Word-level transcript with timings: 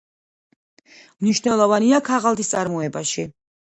მნიშვნელოვანია 1.25 2.03
ქაღალდის 2.11 2.53
წარმოებაში. 2.59 3.33